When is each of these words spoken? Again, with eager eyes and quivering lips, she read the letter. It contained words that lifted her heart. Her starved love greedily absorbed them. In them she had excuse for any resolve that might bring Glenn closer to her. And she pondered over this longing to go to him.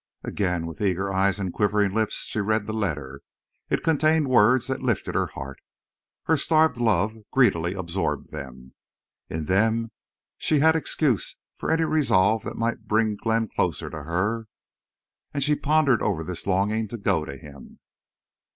Again, 0.23 0.65
with 0.65 0.81
eager 0.81 1.13
eyes 1.13 1.37
and 1.37 1.53
quivering 1.53 1.93
lips, 1.93 2.23
she 2.23 2.39
read 2.41 2.65
the 2.65 2.73
letter. 2.73 3.21
It 3.69 3.83
contained 3.83 4.27
words 4.29 4.65
that 4.65 4.81
lifted 4.81 5.13
her 5.13 5.27
heart. 5.27 5.59
Her 6.23 6.37
starved 6.37 6.77
love 6.79 7.13
greedily 7.31 7.75
absorbed 7.75 8.31
them. 8.31 8.73
In 9.29 9.45
them 9.45 9.91
she 10.39 10.57
had 10.57 10.75
excuse 10.75 11.35
for 11.55 11.69
any 11.69 11.83
resolve 11.83 12.41
that 12.45 12.57
might 12.57 12.87
bring 12.87 13.15
Glenn 13.15 13.47
closer 13.49 13.91
to 13.91 14.01
her. 14.01 14.47
And 15.35 15.43
she 15.43 15.53
pondered 15.53 16.01
over 16.01 16.23
this 16.23 16.47
longing 16.47 16.87
to 16.87 16.97
go 16.97 17.23
to 17.23 17.37
him. 17.37 17.77